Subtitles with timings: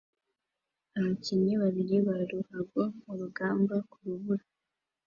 [0.97, 4.45] Abakinnyi babiri ba ruhago murugamba kurubura